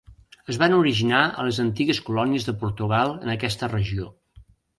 Es 0.51 0.57
van 0.61 0.73
originar 0.77 1.19
a 1.27 1.45
les 1.47 1.59
antigues 1.63 1.99
colònies 2.07 2.49
de 2.49 2.57
Portugal 2.65 3.15
en 3.27 3.35
aquesta 3.37 3.71
regió. 3.77 4.11